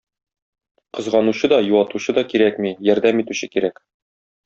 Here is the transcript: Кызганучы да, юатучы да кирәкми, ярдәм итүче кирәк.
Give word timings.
Кызганучы 0.99 1.51
да, 1.53 1.61
юатучы 1.73 2.17
да 2.21 2.25
кирәкми, 2.35 2.75
ярдәм 2.91 3.25
итүче 3.27 3.55
кирәк. 3.55 3.83